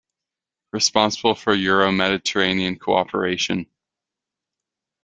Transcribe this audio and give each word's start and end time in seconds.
Responsible 0.73 1.35
for 1.35 1.53
Euro-Mediterranean 1.53 2.79
cooperation. 2.79 3.67